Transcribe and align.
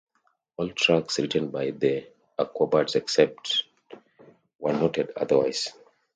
All 0.57 0.69
tracks 0.69 1.19
written 1.19 1.49
by 1.51 1.69
The 1.69 2.07
Aquabats, 2.39 2.95
except 2.95 3.65
where 4.57 4.73
noted 4.73 5.13
otherwise. 5.15 5.67